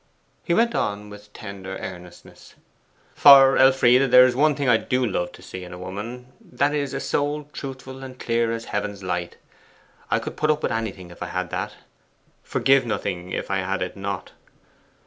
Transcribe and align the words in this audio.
He 0.43 0.55
went 0.55 0.73
on 0.73 1.11
with 1.11 1.31
tender 1.31 1.77
earnestness: 1.77 2.55
'For, 3.13 3.55
Elfride, 3.55 4.09
there 4.09 4.25
is 4.25 4.35
one 4.35 4.55
thing 4.55 4.67
I 4.67 4.77
do 4.77 5.05
love 5.05 5.31
to 5.33 5.43
see 5.43 5.63
in 5.63 5.73
a 5.73 5.77
woman 5.77 6.33
that 6.41 6.73
is, 6.73 6.95
a 6.95 6.99
soul 6.99 7.43
truthful 7.53 8.03
and 8.03 8.17
clear 8.17 8.51
as 8.51 8.65
heaven's 8.65 9.03
light. 9.03 9.37
I 10.09 10.17
could 10.17 10.37
put 10.37 10.49
up 10.49 10.63
with 10.63 10.71
anything 10.71 11.11
if 11.11 11.21
I 11.21 11.27
had 11.27 11.51
that 11.51 11.75
forgive 12.41 12.83
nothing 12.83 13.31
if 13.31 13.51
I 13.51 13.57
had 13.59 13.83
it 13.83 13.95
not. 13.95 14.31